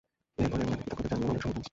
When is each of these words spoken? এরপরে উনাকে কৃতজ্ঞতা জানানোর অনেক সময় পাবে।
এরপরে 0.37 0.61
উনাকে 0.63 0.81
কৃতজ্ঞতা 0.81 1.07
জানানোর 1.11 1.29
অনেক 1.29 1.41
সময় 1.41 1.53
পাবে। 1.53 1.69